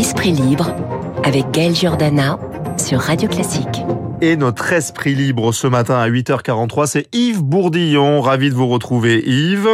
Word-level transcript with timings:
Esprit 0.00 0.32
libre 0.32 0.74
avec 1.24 1.50
Gaël 1.50 1.76
Giordana 1.76 2.38
sur 2.78 3.00
Radio 3.00 3.28
Classique. 3.28 3.82
Et 4.22 4.36
notre 4.36 4.72
esprit 4.72 5.14
libre 5.14 5.52
ce 5.52 5.66
matin 5.66 5.98
à 5.98 6.08
8h43, 6.08 6.86
c'est 6.86 7.14
Yves 7.14 7.42
Bourdillon. 7.42 8.22
Ravi 8.22 8.48
de 8.48 8.54
vous 8.54 8.66
retrouver 8.66 9.22
Yves. 9.26 9.68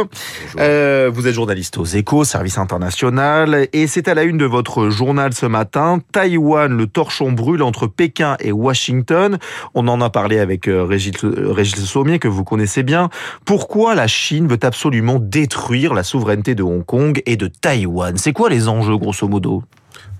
Euh, 0.59 1.09
vous 1.13 1.29
êtes 1.29 1.33
journaliste 1.33 1.77
aux 1.77 1.85
échos, 1.85 2.25
service 2.25 2.57
international. 2.57 3.69
Et 3.71 3.87
c'est 3.87 4.09
à 4.09 4.13
la 4.13 4.23
une 4.23 4.37
de 4.37 4.43
votre 4.43 4.89
journal 4.89 5.33
ce 5.33 5.45
matin. 5.45 5.99
Taïwan, 6.11 6.75
le 6.75 6.87
torchon 6.87 7.31
brûle 7.31 7.63
entre 7.63 7.87
Pékin 7.87 8.35
et 8.41 8.51
Washington. 8.51 9.37
On 9.75 9.87
en 9.87 10.01
a 10.01 10.09
parlé 10.09 10.39
avec 10.39 10.67
euh, 10.67 10.83
Régis, 10.83 11.13
Régis 11.23 11.85
Sommier, 11.85 12.19
que 12.19 12.27
vous 12.27 12.43
connaissez 12.43 12.83
bien. 12.83 13.07
Pourquoi 13.45 13.95
la 13.95 14.07
Chine 14.07 14.49
veut 14.49 14.59
absolument 14.61 15.19
détruire 15.21 15.93
la 15.93 16.03
souveraineté 16.03 16.53
de 16.53 16.63
Hong 16.63 16.85
Kong 16.85 17.21
et 17.25 17.37
de 17.37 17.47
Taïwan? 17.47 18.17
C'est 18.17 18.33
quoi 18.33 18.49
les 18.49 18.67
enjeux, 18.67 18.97
grosso 18.97 19.25
modo? 19.29 19.63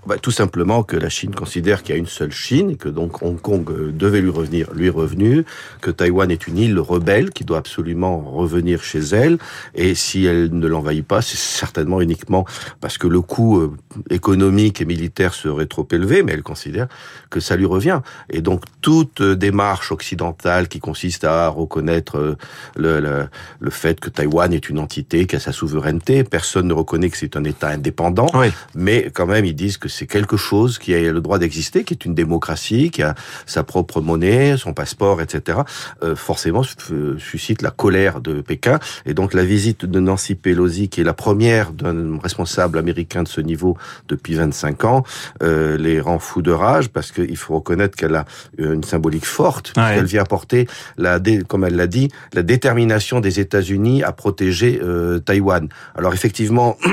Bah, 0.08 0.16
tout 0.20 0.30
simplement 0.30 0.82
que 0.82 0.96
la 0.96 1.10
Chine 1.10 1.34
considère 1.34 1.82
qu'il 1.82 1.94
y 1.94 1.98
a 1.98 2.00
une 2.00 2.06
seule 2.06 2.32
Chine, 2.32 2.78
que 2.78 2.88
donc 2.88 3.22
Hong 3.22 3.38
Kong 3.38 3.68
euh, 3.70 3.92
devait 3.92 4.22
lui 4.22 4.30
revenir, 4.30 4.72
lui 4.72 4.88
revenu, 4.88 5.44
que 5.82 5.90
Taïwan 5.90 6.30
est 6.30 6.46
une 6.46 6.56
île 6.56 6.78
rebelle 6.80 7.28
qui 7.30 7.44
doit 7.44 7.58
absolument 7.58 8.18
revenir 8.20 8.82
chez 8.82 9.00
elle, 9.00 9.36
et 9.74 9.94
si 9.94 10.24
elle 10.24 10.48
ne 10.50 10.66
l'envahit 10.66 11.06
pas, 11.06 11.20
c'est 11.20 11.36
certainement 11.36 12.00
uniquement 12.00 12.46
parce 12.80 12.96
que 12.96 13.06
le 13.06 13.20
coût 13.20 13.58
euh, 13.58 13.76
économique 14.08 14.80
et 14.80 14.86
militaire 14.86 15.34
serait 15.34 15.66
trop 15.66 15.86
élevé, 15.92 16.22
mais 16.22 16.32
elle 16.32 16.42
considère 16.42 16.88
que 17.28 17.40
ça 17.40 17.54
lui 17.56 17.66
revient. 17.66 18.00
Et 18.30 18.40
donc 18.40 18.64
toute 18.80 19.20
euh, 19.20 19.36
démarche 19.36 19.92
occidentale 19.92 20.68
qui 20.68 20.80
consiste 20.80 21.24
à 21.24 21.48
reconnaître 21.48 22.36
le, 22.76 23.00
le, 23.00 23.28
le 23.60 23.70
fait 23.70 24.00
que 24.00 24.08
Taïwan 24.08 24.54
est 24.54 24.70
une 24.70 24.78
entité, 24.78 25.26
qui 25.26 25.36
a 25.36 25.40
sa 25.40 25.52
souveraineté, 25.52 26.24
personne 26.24 26.66
ne 26.68 26.72
reconnaît 26.72 27.10
que 27.10 27.18
c'est 27.18 27.36
un 27.36 27.44
État 27.44 27.68
indépendant, 27.68 28.28
Oui. 28.32 28.48
mais 28.74 29.10
quand 29.12 29.26
même 29.26 29.44
ils 29.44 29.54
disent 29.54 29.76
que 29.76 29.88
c'est 29.98 30.06
quelque 30.06 30.36
chose 30.36 30.78
qui 30.78 30.94
a 30.94 31.12
le 31.12 31.20
droit 31.20 31.38
d'exister, 31.38 31.82
qui 31.82 31.94
est 31.94 32.04
une 32.04 32.14
démocratie, 32.14 32.90
qui 32.90 33.02
a 33.02 33.14
sa 33.46 33.64
propre 33.64 34.00
monnaie, 34.00 34.56
son 34.56 34.72
passeport, 34.72 35.20
etc. 35.20 35.58
Euh, 36.04 36.14
forcément 36.14 36.62
euh, 36.92 37.18
suscite 37.18 37.62
la 37.62 37.70
colère 37.70 38.20
de 38.20 38.40
Pékin. 38.40 38.78
Et 39.06 39.14
donc 39.14 39.34
la 39.34 39.44
visite 39.44 39.84
de 39.84 40.00
Nancy 40.00 40.36
Pelosi, 40.36 40.88
qui 40.88 41.00
est 41.00 41.04
la 41.04 41.14
première 41.14 41.72
d'un 41.72 42.18
responsable 42.18 42.78
américain 42.78 43.24
de 43.24 43.28
ce 43.28 43.40
niveau 43.40 43.76
depuis 44.06 44.34
25 44.34 44.84
ans, 44.84 45.02
euh, 45.42 45.76
les 45.76 46.00
rend 46.00 46.20
fous 46.20 46.42
de 46.42 46.52
rage 46.52 46.88
parce 46.90 47.10
qu'il 47.10 47.36
faut 47.36 47.56
reconnaître 47.56 47.96
qu'elle 47.96 48.14
a 48.14 48.24
une 48.56 48.84
symbolique 48.84 49.26
forte. 49.26 49.72
Ouais. 49.76 49.96
Elle 49.96 50.04
vient 50.04 50.24
porter, 50.24 50.68
la, 50.96 51.18
comme 51.48 51.64
elle 51.64 51.76
l'a 51.76 51.88
dit, 51.88 52.08
la 52.34 52.44
détermination 52.44 53.18
des 53.20 53.40
États-Unis 53.40 54.04
à 54.04 54.12
protéger 54.12 54.80
euh, 54.82 55.18
Taïwan. 55.18 55.68
Alors 55.96 56.14
effectivement. 56.14 56.76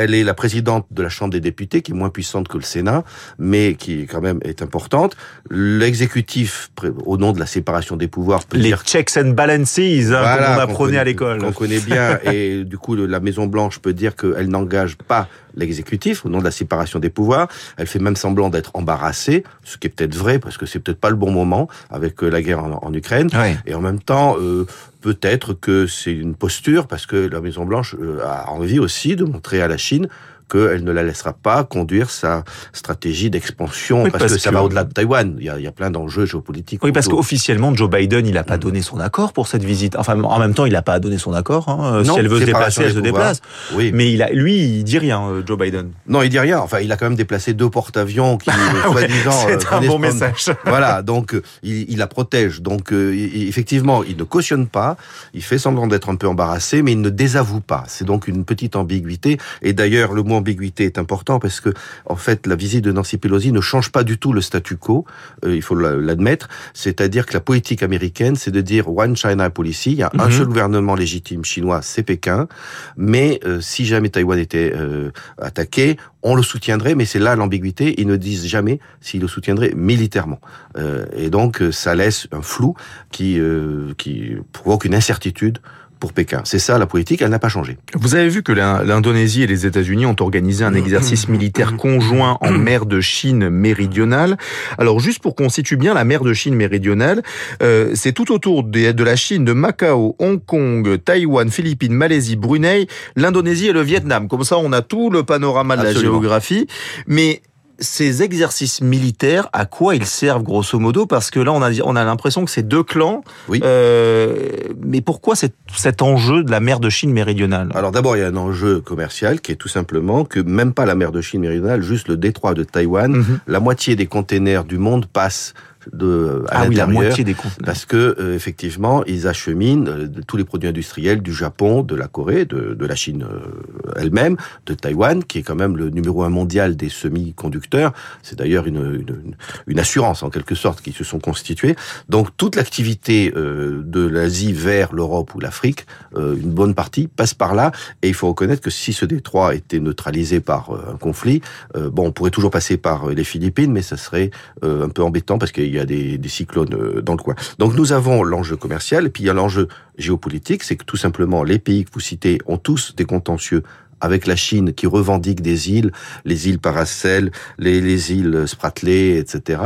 Elle 0.00 0.14
est 0.14 0.24
la 0.24 0.34
présidente 0.34 0.86
de 0.90 1.02
la 1.02 1.10
Chambre 1.10 1.32
des 1.32 1.40
députés, 1.40 1.82
qui 1.82 1.92
est 1.92 1.94
moins 1.94 2.08
puissante 2.08 2.48
que 2.48 2.56
le 2.56 2.62
Sénat, 2.62 3.04
mais 3.38 3.74
qui 3.74 4.06
quand 4.06 4.22
même 4.22 4.40
est 4.42 4.62
importante. 4.62 5.14
L'exécutif, 5.50 6.70
au 7.04 7.18
nom 7.18 7.32
de 7.32 7.38
la 7.38 7.46
séparation 7.46 7.96
des 7.96 8.08
pouvoirs, 8.08 8.44
peut 8.44 8.56
Les 8.56 8.64
dire 8.64 8.82
checks 8.82 9.16
and 9.16 9.30
balances, 9.30 9.78
hein, 9.78 10.06
voilà, 10.08 10.54
qu'on 10.54 10.60
apprenait 10.62 10.98
à 10.98 11.04
l'école. 11.04 11.38
Qu'on 11.38 11.52
connaît 11.52 11.80
bien, 11.80 12.18
et 12.24 12.64
du 12.64 12.78
coup, 12.78 12.94
la 12.94 13.20
Maison 13.20 13.46
Blanche 13.46 13.78
peut 13.78 13.92
dire 13.92 14.16
qu'elle 14.16 14.48
n'engage 14.48 14.96
pas 14.96 15.28
l'exécutif 15.54 16.24
au 16.24 16.28
nom 16.28 16.38
de 16.38 16.44
la 16.44 16.50
séparation 16.50 16.98
des 16.98 17.10
pouvoirs. 17.10 17.48
Elle 17.76 17.86
fait 17.86 17.98
même 17.98 18.16
semblant 18.16 18.48
d'être 18.48 18.70
embarrassée, 18.74 19.44
ce 19.64 19.76
qui 19.76 19.86
est 19.86 19.90
peut-être 19.90 20.14
vrai, 20.14 20.38
parce 20.38 20.56
que 20.56 20.66
c'est 20.66 20.78
peut-être 20.78 21.00
pas 21.00 21.10
le 21.10 21.16
bon 21.16 21.30
moment 21.30 21.68
avec 21.90 22.22
euh, 22.22 22.28
la 22.28 22.42
guerre 22.42 22.64
en, 22.64 22.80
en 22.82 22.94
Ukraine. 22.94 23.28
Et 23.66 23.74
en 23.74 23.80
même 23.80 24.00
temps, 24.00 24.36
euh, 24.38 24.66
peut-être 25.00 25.54
que 25.54 25.86
c'est 25.86 26.12
une 26.12 26.34
posture, 26.34 26.86
parce 26.86 27.06
que 27.06 27.16
la 27.16 27.40
Maison 27.40 27.64
Blanche 27.64 27.96
euh, 28.00 28.20
a 28.24 28.50
envie 28.50 28.78
aussi 28.78 29.16
de 29.16 29.24
montrer 29.24 29.62
à 29.62 29.68
la 29.68 29.76
Chine 29.76 30.08
qu'elle 30.50 30.84
ne 30.84 30.92
la 30.92 31.02
laissera 31.02 31.32
pas 31.32 31.64
conduire 31.64 32.10
sa 32.10 32.44
stratégie 32.72 33.30
d'expansion, 33.30 34.02
Oui, 34.04 34.10
parce, 34.10 34.24
parce 34.24 34.34
que 34.34 34.38
ça 34.40 34.50
que- 34.50 34.54
va 34.54 34.62
au-delà 34.64 34.84
de 34.84 34.92
Taïwan. 34.92 35.36
Il 35.38 35.44
y 35.44 35.48
a, 35.48 35.58
il 35.58 35.62
y 35.64 35.66
a 35.66 35.72
plein 35.72 35.90
d'enjeux 35.90 36.26
géopolitiques. 36.26 36.82
Oui, 36.84 36.92
parce 36.92 37.08
qu'officiellement, 37.08 37.74
Joe 37.74 37.88
Biden, 37.90 38.26
il 38.26 38.34
n'a 38.34 38.44
pas 38.44 38.58
donné 38.58 38.82
son 38.82 38.98
accord 39.00 39.32
pour 39.32 39.46
cette 39.46 39.64
visite. 39.64 39.96
Enfin, 39.96 40.20
en 40.22 40.38
même 40.38 40.54
temps, 40.54 40.66
il 40.66 40.72
n'a 40.72 40.82
pas 40.82 40.98
donné 40.98 41.18
son 41.18 41.32
accord. 41.32 41.68
Hein. 41.68 42.02
Non, 42.04 42.14
si 42.14 42.20
elle 42.20 42.28
veut 42.28 42.40
se 42.40 42.44
déplacer, 42.44 42.82
elle 42.84 42.94
se 42.94 42.98
déplace. 43.00 43.40
Oui. 43.74 43.90
Mais 43.94 44.12
il 44.12 44.22
a, 44.22 44.30
lui, 44.30 44.56
il 44.56 44.84
dit 44.84 44.98
rien, 44.98 45.22
euh, 45.22 45.42
Joe 45.46 45.58
Biden. 45.58 45.90
Non, 46.06 46.22
il 46.22 46.28
dit 46.28 46.38
rien. 46.38 46.58
Enfin, 46.58 46.80
il 46.80 46.90
a 46.92 46.96
quand 46.96 47.06
même 47.06 47.14
déplacé 47.16 47.54
deux 47.54 47.70
porte-avions 47.70 48.36
qui, 48.38 48.50
Ah 48.84 48.90
Ouais, 48.90 49.00
soi-disant, 49.06 49.30
c'est 49.46 49.66
euh, 49.72 49.76
un 49.76 49.80
bon 49.86 49.98
message. 49.98 50.50
Voilà, 50.64 51.02
donc 51.02 51.34
euh, 51.34 51.42
il, 51.62 51.90
il 51.90 51.98
la 51.98 52.06
protège. 52.06 52.60
Donc 52.62 52.92
euh, 52.92 53.14
effectivement, 53.14 54.02
il 54.04 54.16
ne 54.16 54.24
cautionne 54.24 54.66
pas. 54.66 54.96
Il 55.34 55.42
fait 55.42 55.58
semblant 55.58 55.86
d'être 55.86 56.08
un 56.08 56.16
peu 56.16 56.26
embarrassé, 56.28 56.82
mais 56.82 56.92
il 56.92 57.00
ne 57.00 57.10
désavoue 57.10 57.60
pas. 57.60 57.84
C'est 57.86 58.04
donc 58.04 58.28
une 58.28 58.44
petite 58.44 58.76
ambiguïté. 58.76 59.38
Et 59.62 59.72
d'ailleurs, 59.72 60.12
le 60.12 60.22
mot 60.22 60.39
ambiguïté 60.40 60.84
est 60.84 60.98
important 60.98 61.38
parce 61.38 61.60
que 61.60 61.70
en 62.06 62.16
fait, 62.16 62.46
la 62.46 62.56
visite 62.56 62.84
de 62.84 62.92
Nancy 62.92 63.16
Pelosi 63.18 63.52
ne 63.52 63.60
change 63.60 63.90
pas 63.92 64.02
du 64.04 64.18
tout 64.18 64.32
le 64.32 64.40
statu 64.40 64.76
quo. 64.76 65.04
euh, 65.44 65.54
il 65.54 65.62
faut 65.62 65.74
la- 65.74 65.96
l'admettre. 65.96 66.48
C'est-à-dire 66.74 67.24
que 67.26 67.32
la 67.34 67.40
politique 67.40 67.82
américaine, 67.82 68.36
c'est 68.36 68.50
de 68.50 68.60
dire 68.60 68.88
One 68.88 69.16
China 69.16 69.48
policy. 69.50 69.92
Il 69.92 69.98
y 69.98 70.02
a 70.02 70.10
un 70.18 70.26
Mhm. 70.26 70.32
seul 70.32 70.46
gouvernement 70.46 70.94
légitime 70.94 71.44
chinois, 71.44 71.80
c'est 71.82 72.02
Pékin. 72.02 72.48
Mais 72.96 73.40
euh, 73.44 73.60
si 73.60 73.84
jamais 73.84 74.08
Taïwan 74.10 74.38
était 74.38 74.72
euh, 74.74 75.10
attaqué, 75.40 75.96
on 76.22 76.34
le 76.34 76.42
soutiendrait, 76.42 76.94
mais 76.94 77.04
c'est 77.06 77.18
là 77.18 77.36
l'ambiguïté. 77.36 77.94
Ils 78.00 78.06
ne 78.06 78.16
disent 78.16 78.46
jamais 78.46 78.80
s'ils 79.00 79.20
le 79.22 79.28
soutiendraient 79.28 79.72
militairement. 79.74 80.40
Euh, 80.76 81.06
et 81.16 81.30
donc, 81.30 81.62
ça 81.72 81.94
laisse 81.94 82.26
un 82.32 82.42
flou 82.42 82.74
qui, 83.10 83.38
euh, 83.38 83.94
qui 83.96 84.34
provoque 84.52 84.84
une 84.84 84.94
incertitude 84.94 85.58
pour 86.00 86.12
Pékin. 86.12 86.40
C'est 86.44 86.58
ça 86.58 86.78
la 86.78 86.86
politique, 86.86 87.22
elle 87.22 87.30
n'a 87.30 87.38
pas 87.38 87.48
changé. 87.50 87.76
Vous 87.94 88.14
avez 88.16 88.28
vu 88.28 88.42
que 88.42 88.52
l'In- 88.52 88.82
l'Indonésie 88.82 89.42
et 89.42 89.46
les 89.46 89.66
États-Unis 89.66 90.06
ont 90.06 90.16
organisé 90.18 90.64
un 90.64 90.74
exercice 90.74 91.28
militaire 91.28 91.76
conjoint 91.76 92.38
en 92.40 92.50
mer 92.52 92.86
de 92.86 93.00
Chine 93.00 93.50
méridionale. 93.50 94.36
Alors 94.78 94.98
juste 94.98 95.20
pour 95.20 95.36
qu'on 95.36 95.48
situe 95.50 95.76
bien 95.76 95.94
la 95.94 96.04
mer 96.04 96.22
de 96.24 96.32
Chine 96.32 96.54
méridionale, 96.54 97.22
euh, 97.62 97.92
c'est 97.94 98.12
tout 98.12 98.32
autour 98.32 98.64
de 98.64 99.04
la 99.04 99.16
Chine, 99.16 99.44
de 99.44 99.52
Macao, 99.52 100.16
Hong 100.18 100.42
Kong, 100.44 100.98
Taïwan, 101.04 101.50
Philippines, 101.50 101.92
Malaisie, 101.92 102.36
Brunei, 102.36 102.86
l'Indonésie 103.14 103.68
et 103.68 103.72
le 103.72 103.82
Vietnam. 103.82 104.26
Comme 104.28 104.44
ça, 104.44 104.56
on 104.58 104.72
a 104.72 104.80
tout 104.82 105.10
le 105.10 105.22
panorama 105.22 105.76
de 105.76 105.82
Absolument. 105.82 106.00
la 106.00 106.08
géographie. 106.20 106.66
Mais 107.06 107.42
ces 107.80 108.22
exercices 108.22 108.80
militaires, 108.82 109.48
à 109.52 109.64
quoi 109.66 109.94
ils 109.94 110.06
servent 110.06 110.42
grosso 110.42 110.78
modo? 110.78 111.06
Parce 111.06 111.30
que 111.30 111.40
là, 111.40 111.52
on 111.52 111.62
a, 111.62 111.70
on 111.84 111.96
a 111.96 112.04
l'impression 112.04 112.44
que 112.44 112.50
c'est 112.50 112.66
deux 112.66 112.82
clans. 112.82 113.22
Oui. 113.48 113.60
Euh, 113.64 114.48
mais 114.84 115.00
pourquoi 115.00 115.34
cet, 115.36 115.54
cet 115.74 116.02
enjeu 116.02 116.44
de 116.44 116.50
la 116.50 116.60
mer 116.60 116.80
de 116.80 116.88
Chine 116.90 117.12
méridionale? 117.12 117.70
Alors 117.74 117.90
d'abord, 117.92 118.16
il 118.16 118.20
y 118.20 118.22
a 118.22 118.28
un 118.28 118.36
enjeu 118.36 118.80
commercial 118.80 119.40
qui 119.40 119.52
est 119.52 119.56
tout 119.56 119.68
simplement 119.68 120.24
que 120.24 120.40
même 120.40 120.72
pas 120.74 120.84
la 120.86 120.94
mer 120.94 121.12
de 121.12 121.20
Chine 121.20 121.40
méridionale, 121.40 121.82
juste 121.82 122.08
le 122.08 122.16
détroit 122.16 122.54
de 122.54 122.64
Taïwan, 122.64 123.12
Mhm. 123.12 123.38
la 123.46 123.60
moitié 123.60 123.96
des 123.96 124.06
containers 124.06 124.64
du 124.64 124.78
monde 124.78 125.06
passent 125.06 125.54
de, 125.92 126.44
à 126.48 126.62
Ah 126.62 126.66
oui, 126.68 126.76
la 126.76 126.86
moitié 126.86 127.24
des 127.24 127.34
conteneurs. 127.34 127.64
Parce 127.64 127.86
que 127.86 128.16
euh, 128.18 128.34
effectivement, 128.34 129.04
ils 129.04 129.26
acheminent 129.26 129.90
euh, 129.90 130.08
de 130.08 130.22
tous 130.22 130.36
les 130.36 130.44
produits 130.44 130.68
industriels 130.68 131.22
du 131.22 131.32
Japon, 131.32 131.82
de 131.82 131.94
la 131.94 132.08
Corée, 132.08 132.44
de, 132.44 132.74
de 132.74 132.86
la 132.86 132.94
Chine 132.94 133.24
euh, 133.24 133.92
elle-même, 133.96 134.36
de 134.66 134.74
Taïwan, 134.74 135.24
qui 135.24 135.38
est 135.38 135.42
quand 135.42 135.54
même 135.54 135.76
le 135.76 135.90
numéro 135.90 136.22
un 136.22 136.28
mondial 136.28 136.76
des 136.76 136.88
semi-conducteurs. 136.88 137.92
C'est 138.22 138.38
d'ailleurs 138.38 138.66
une, 138.66 138.76
une, 138.76 139.36
une 139.66 139.78
assurance 139.78 140.22
en 140.22 140.30
quelque 140.30 140.54
sorte 140.54 140.80
qui 140.80 140.92
se 140.92 141.04
sont 141.04 141.18
constitués. 141.18 141.76
Donc 142.08 142.28
toute 142.36 142.56
l'activité 142.56 143.32
de 143.32 144.06
l'Asie 144.06 144.52
vers 144.52 144.92
l'Europe 144.92 145.34
ou 145.34 145.40
l'Afrique, 145.40 145.86
une 146.16 146.52
bonne 146.52 146.74
partie 146.74 147.08
passe 147.08 147.34
par 147.34 147.54
là. 147.54 147.72
Et 148.02 148.08
il 148.08 148.14
faut 148.14 148.28
reconnaître 148.28 148.62
que 148.62 148.70
si 148.70 148.92
ce 148.92 149.04
détroit 149.04 149.54
était 149.54 149.80
neutralisé 149.80 150.40
par 150.40 150.70
un 150.70 150.96
conflit, 150.96 151.40
bon, 151.74 152.08
on 152.08 152.12
pourrait 152.12 152.30
toujours 152.30 152.50
passer 152.50 152.76
par 152.76 153.08
les 153.08 153.24
Philippines, 153.24 153.72
mais 153.72 153.82
ça 153.82 153.96
serait 153.96 154.30
un 154.62 154.88
peu 154.88 155.02
embêtant 155.02 155.38
parce 155.38 155.52
qu'il 155.52 155.69
y 155.74 155.78
a 155.78 155.84
des, 155.86 156.18
des 156.18 156.28
cyclones 156.28 156.74
euh, 156.74 157.00
dans 157.02 157.14
le 157.14 157.22
coin. 157.22 157.34
Donc 157.58 157.74
nous 157.74 157.92
avons 157.92 158.22
l'enjeu 158.22 158.56
commercial 158.56 159.06
et 159.06 159.10
puis 159.10 159.22
il 159.22 159.26
y 159.26 159.30
a 159.30 159.34
l'enjeu 159.34 159.68
géopolitique, 159.98 160.62
c'est 160.62 160.76
que 160.76 160.84
tout 160.84 160.96
simplement 160.96 161.44
les 161.44 161.58
pays 161.58 161.84
que 161.84 161.90
vous 161.92 162.00
citez 162.00 162.38
ont 162.46 162.58
tous 162.58 162.94
des 162.96 163.04
contentieux 163.04 163.62
avec 164.00 164.26
la 164.26 164.36
Chine 164.36 164.72
qui 164.72 164.86
revendique 164.86 165.42
des 165.42 165.70
îles, 165.70 165.92
les 166.24 166.48
îles 166.48 166.58
Paracel, 166.58 167.30
les, 167.58 167.80
les 167.80 168.12
îles 168.12 168.44
Spratly, 168.46 169.10
etc. 169.16 169.60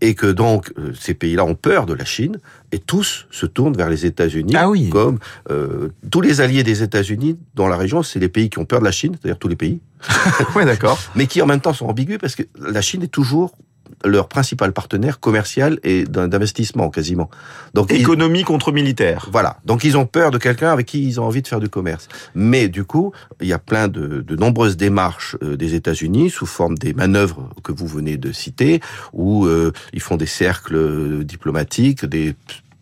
Et 0.00 0.14
que 0.14 0.26
donc 0.26 0.72
euh, 0.78 0.92
ces 0.98 1.14
pays-là 1.14 1.44
ont 1.44 1.54
peur 1.54 1.86
de 1.86 1.94
la 1.94 2.04
Chine 2.04 2.38
et 2.72 2.78
tous 2.78 3.26
se 3.30 3.46
tournent 3.46 3.76
vers 3.76 3.90
les 3.90 4.06
États-Unis 4.06 4.54
Ah 4.56 4.68
oui. 4.70 4.88
comme 4.88 5.18
euh, 5.50 5.90
tous 6.10 6.20
les 6.20 6.40
alliés 6.40 6.62
des 6.62 6.82
États-Unis 6.82 7.38
dans 7.54 7.68
la 7.68 7.76
région, 7.76 8.02
c'est 8.02 8.18
les 8.20 8.28
pays 8.28 8.48
qui 8.50 8.58
ont 8.58 8.64
peur 8.64 8.80
de 8.80 8.84
la 8.86 8.92
Chine, 8.92 9.16
c'est-à-dire 9.20 9.38
tous 9.38 9.48
les 9.48 9.56
pays, 9.56 9.80
ouais, 10.56 10.64
d'accord. 10.64 10.98
mais 11.14 11.26
qui 11.26 11.40
en 11.42 11.46
même 11.46 11.60
temps 11.60 11.72
sont 11.74 11.86
ambigus 11.86 12.18
parce 12.18 12.36
que 12.36 12.42
la 12.58 12.80
Chine 12.80 13.02
est 13.02 13.08
toujours 13.08 13.54
leur 14.04 14.28
principal 14.28 14.72
partenaire 14.72 15.20
commercial 15.20 15.78
et 15.82 16.04
d'investissement 16.04 16.90
quasiment. 16.90 17.30
Donc 17.74 17.90
ils- 17.90 18.00
Économie 18.00 18.42
contre 18.44 18.72
militaire. 18.72 19.28
voilà. 19.32 19.58
Donc 19.64 19.84
ils 19.84 19.96
ont 19.96 20.06
peur 20.06 20.30
de 20.30 20.38
quelqu'un 20.38 20.70
avec 20.72 20.86
qui 20.86 21.04
ils 21.06 21.20
ont 21.20 21.24
envie 21.24 21.42
de 21.42 21.48
faire 21.48 21.60
du 21.60 21.68
commerce. 21.68 22.08
Mais 22.34 22.68
du 22.68 22.84
coup, 22.84 23.12
il 23.40 23.48
y 23.48 23.52
a 23.52 23.58
plein 23.58 23.88
de, 23.88 24.20
de 24.20 24.36
nombreuses 24.36 24.76
démarches 24.76 25.36
euh, 25.42 25.56
des 25.56 25.74
États-Unis 25.74 26.30
sous 26.30 26.46
forme 26.46 26.76
des 26.76 26.92
manœuvres 26.92 27.50
que 27.62 27.72
vous 27.72 27.86
venez 27.86 28.16
de 28.16 28.32
citer, 28.32 28.80
où 29.12 29.46
euh, 29.46 29.72
ils 29.92 30.00
font 30.00 30.16
des 30.16 30.26
cercles 30.26 30.76
euh, 30.76 31.24
diplomatiques, 31.24 32.04
des 32.04 32.34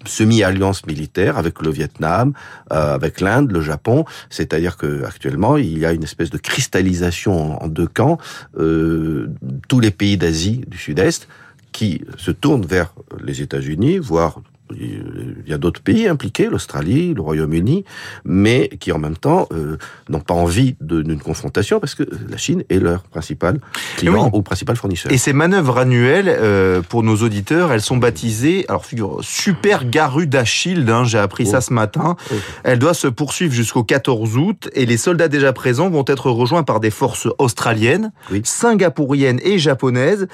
semi-alliance 0.05 0.87
militaire 0.87 1.39
avec 1.39 1.63
le 1.63 1.71
Vietnam, 1.71 2.33
euh, 2.73 2.95
avec 2.95 3.21
l'Inde, 3.21 3.51
le 3.51 3.61
Japon. 3.61 4.05
C'est-à-dire 4.31 4.77
que 4.77 5.05
actuellement, 5.05 5.57
il 5.57 5.79
y 5.79 5.87
a 5.87 5.93
une 5.93 6.05
espèce 6.05 6.31
de 6.31 6.39
cristallisation 6.39 7.63
en, 7.63 7.69
deux 7.69 7.87
camps. 7.87 8.19
Euh, 8.59 9.29
tous 9.69 9.81
les 9.81 9.91
pays 9.91 10.17
d'Asie 10.17 10.63
du 10.67 10.79
Sud-Est 10.79 11.29
qui 11.73 12.03
se 12.19 12.31
tournent 12.31 12.67
vers 12.67 12.93
les 13.23 13.41
États-Unis, 13.41 13.99
voire 13.99 14.41
il 14.81 15.45
y 15.47 15.53
a 15.53 15.59
d'autres 15.59 15.83
pays 15.83 16.09
impliqués, 16.09 16.49
l'Australie, 16.49 17.15
le 17.15 17.21
Royaume-Uni, 17.21 17.85
mais 18.25 18.69
qui 18.81 18.93
en 18.93 18.99
même 18.99 19.17
temps 19.17 19.49
euh, 19.53 19.77
n'ont 20.09 20.21
pas 20.21 20.35
envie 20.35 20.77
d'une 20.81 21.19
confrontation 21.19 21.81
parce 21.81 21.95
que 21.95 22.05
la 22.29 22.37
Chine 22.37 22.65
est 22.69 22.79
leur 22.79 23.03
principal 23.03 23.59
client 23.97 24.31
ou 24.33 24.43
principal 24.43 24.77
fournisseur. 24.77 25.13
Et 25.13 25.19
ces 25.19 25.33
manœuvres 25.33 25.79
annuelles, 25.79 26.29
euh, 26.29 26.83
pour 26.83 27.03
nos 27.03 27.17
auditeurs, 27.17 27.73
elles 27.73 27.83
sont 27.83 27.97
baptisées, 27.97 28.65
alors 28.69 28.87
figure, 28.87 29.19
Super 29.23 29.85
Garuda 29.85 30.45
Shield, 30.45 30.89
hein, 30.89 31.05
j'ai 31.05 31.19
appris 31.19 31.47
ça 31.47 31.59
oh. 31.59 31.61
ce 31.63 31.73
matin. 31.73 32.17
Oh. 32.31 32.35
Elles 32.65 32.79
doivent 32.79 32.97
se 32.97 33.09
poursuivre 33.09 33.53
jusqu'au 33.53 33.85
14 33.85 34.37
août 34.37 34.71
et 34.75 34.87
les 34.87 34.97
soldats 34.97 35.29
déjà 35.29 35.53
présents 35.53 35.91
vont 35.91 36.05
être 36.07 36.31
rejoints 36.31 36.63
par 36.63 36.81
des 36.81 36.91
forces 36.91 37.29
australiennes, 37.39 38.13
singapouriennes 38.45 39.41
et 39.43 39.59
japonaises. 39.59 40.27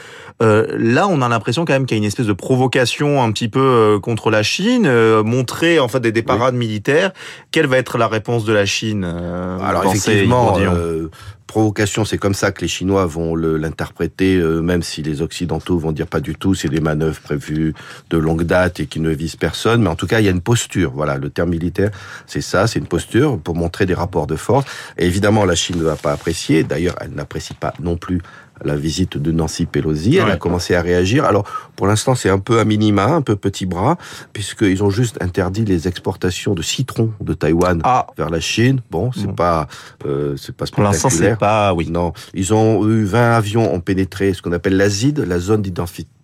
Euh, 0.43 0.67
là, 0.79 1.09
on 1.09 1.23
a 1.23 1.29
l'impression 1.29 1.65
quand 1.65 1.73
même 1.73 1.87
qu'il 1.87 1.97
y 1.97 1.99
a 1.99 2.03
une 2.03 2.07
espèce 2.07 2.27
de 2.27 2.33
provocation 2.33 3.23
un 3.23 3.33
petit 3.33 3.49
peu 3.49 3.99
contre 4.03 4.28
la 4.31 4.43
Chine, 4.43 4.87
euh, 4.87 5.23
montrer 5.23 5.79
en 5.79 5.89
fait 5.89 6.01
des, 6.01 6.23
parades 6.23 6.55
militaires. 6.55 7.13
Quelle 7.51 7.67
va 7.67 7.79
être 7.79 7.99
la 7.99 8.09
réponse 8.09 8.45
de 8.45 8.53
la 8.53 8.67
Chine 8.67 9.05
euh, 9.07 9.59
Alors 9.61 9.85
effectivement, 9.87 10.59
euh, 10.59 11.09
provocation, 11.47 12.05
c'est 12.05 12.19
comme 12.19 12.35
ça 12.35 12.53
que 12.53 12.61
les 12.61 12.69
Chinois 12.69 13.07
vont 13.07 13.35
l'interpréter, 13.35 14.37
même 14.37 14.83
si 14.83 15.03
les 15.03 15.23
Occidentaux 15.23 15.79
vont 15.79 15.93
dire 15.93 16.07
pas 16.07 16.21
du 16.21 16.35
tout, 16.35 16.55
c'est 16.55 16.69
des 16.69 16.81
manœuvres 16.81 17.21
prévues 17.21 17.75
de 18.11 18.19
longue 18.19 18.43
date 18.43 18.81
et 18.81 18.87
qui 18.87 19.01
ne 19.01 19.11
visent 19.11 19.37
personne. 19.37 19.83
Mais 19.83 19.89
en 19.89 19.97
tout 19.97 20.07
cas, 20.07 20.21
il 20.21 20.27
y 20.27 20.29
a 20.29 20.33
une 20.33 20.43
posture. 20.43 20.93
Voilà, 20.95 21.17
le 21.17 21.31
terme 21.31 21.51
militaire, 21.51 21.91
c'est 22.27 22.43
ça, 22.43 22.67
c'est 22.67 22.79
une 22.79 22.87
posture 22.87 23.39
pour 23.39 23.55
montrer 23.55 23.87
des 23.87 23.95
rapports 23.95 24.27
de 24.27 24.37
force. 24.37 24.67
Et 24.99 25.07
évidemment, 25.07 25.47
la 25.47 25.55
Chine 25.55 25.79
ne 25.79 25.85
va 25.85 25.97
pas 25.97 26.13
apprécier. 26.13 26.65
D'ailleurs, 26.65 26.97
elle 27.01 27.13
n'apprécie 27.13 27.55
pas 27.55 27.73
non 27.81 27.97
plus 27.97 28.21
la 28.65 28.77
visite 28.77 29.19
de 29.19 29.33
Nancy 29.33 29.67
Pelosi. 29.67 30.17
Elle 30.17 30.31
a 30.31 30.37
commencé 30.37 30.75
à 30.75 30.83
réagir. 30.83 31.25
Alors, 31.25 31.45
pour 31.77 31.87
l'instant, 31.87 32.15
c'est 32.15 32.31
un 32.31 32.39
peu 32.39 32.59
à 32.59 32.65
minima, 32.65 33.07
un 33.07 33.23
peu 33.23 33.37
petit 33.37 33.67
bras, 33.67 33.97
puisqu'ils 34.33 34.83
ont 34.83 34.91
juste 34.91 35.17
interdit 35.23 35.65
les 35.65 35.89
exportations 35.89 36.55
de 36.55 36.63
citron 36.63 37.13
de 37.21 37.35
Taïwan 37.35 37.81
ah. 37.85 38.07
vers 38.17 38.31
la 38.31 38.41
Chine. 38.41 38.81
Bon, 38.91 39.11
c'est 39.13 39.33
pas, 39.35 39.69
euh, 40.07 40.37
c'est 40.37 40.55
pas 40.55 40.67
Pour 40.67 40.83
l'instant, 40.83 41.11
c'est 41.11 41.37
pas, 41.37 41.73
oui. 41.75 41.91
Non. 41.91 42.13
Ils 42.35 42.55
ont 42.55 42.89
eu 42.89 43.05
20 43.05 43.37
avions 43.37 43.73
ont 43.73 43.81
pénétré 43.81 44.35
ce 44.35 44.43
qu'on 44.43 44.53
appelle 44.53 44.77
l'azide, 44.77 45.19
la 45.21 45.39
zone 45.39 45.63
d'identification 45.63 46.18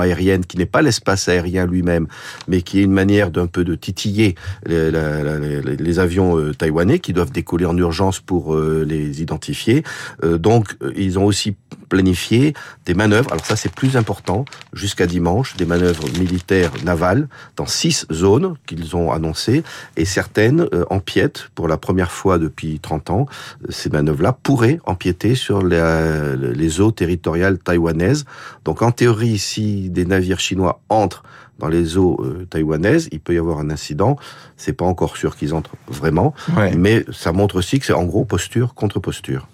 aérienne 0.00 0.44
qui 0.44 0.56
n'est 0.56 0.66
pas 0.66 0.82
l'espace 0.82 1.28
aérien 1.28 1.66
lui-même, 1.66 2.06
mais 2.48 2.62
qui 2.62 2.80
est 2.80 2.82
une 2.82 2.92
manière 2.92 3.30
d'un 3.30 3.46
peu 3.46 3.64
de 3.64 3.74
titiller 3.74 4.34
les, 4.66 5.98
avions 5.98 6.38
euh, 6.38 6.54
taïwanais 6.54 6.98
qui 6.98 7.12
doivent 7.12 7.32
décoller 7.32 7.66
en 7.66 7.76
urgence 7.76 8.20
pour 8.20 8.54
euh, 8.54 8.84
les 8.86 9.20
identifier. 9.20 9.82
Euh, 10.24 10.38
donc, 10.38 10.76
ils 10.96 11.18
ont 11.18 11.24
aussi 11.24 11.54
planifié 11.88 12.54
des 12.86 12.94
manœuvres. 12.94 13.30
Alors 13.32 13.44
ça, 13.44 13.56
c'est 13.56 13.72
plus 13.72 13.96
important 13.96 14.44
jusqu'à 14.72 15.06
dimanche, 15.06 15.56
des 15.56 15.66
manœuvres 15.66 16.04
militaires 16.18 16.72
navales 16.84 17.28
dans 17.56 17.66
six 17.66 18.06
zones 18.10 18.54
qu'ils 18.66 18.96
ont 18.96 19.12
annoncées 19.12 19.62
et 19.96 20.06
certaines 20.06 20.66
empiètent 20.88 21.50
pour 21.54 21.68
la 21.68 21.76
première 21.76 22.10
fois 22.10 22.38
depuis 22.38 22.80
30 22.80 23.10
ans. 23.10 23.26
Ces 23.68 23.90
manœuvres-là 23.90 24.32
pourraient 24.42 24.80
empiéter 24.86 25.34
sur 25.34 25.62
les 25.62 26.80
eaux 26.80 26.92
territoriales 26.92 27.58
taïwanaises. 27.58 28.24
Donc 28.64 28.80
en 28.80 28.90
théorie, 28.90 29.21
si 29.38 29.90
des 29.90 30.04
navires 30.04 30.40
chinois 30.40 30.80
entrent 30.88 31.22
dans 31.58 31.68
les 31.68 31.96
eaux 31.96 32.18
euh, 32.24 32.46
taïwanaises, 32.50 33.08
il 33.12 33.20
peut 33.20 33.34
y 33.34 33.38
avoir 33.38 33.58
un 33.58 33.70
incident. 33.70 34.16
C'est 34.56 34.72
pas 34.72 34.84
encore 34.84 35.16
sûr 35.16 35.36
qu'ils 35.36 35.54
entrent 35.54 35.76
vraiment, 35.86 36.34
mais 36.76 37.04
ça 37.12 37.32
montre 37.32 37.56
aussi 37.56 37.78
que 37.78 37.86
c'est 37.86 37.92
en 37.92 38.04
gros 38.04 38.24
posture 38.24 38.74
contre 38.74 39.00
posture. 39.00 39.48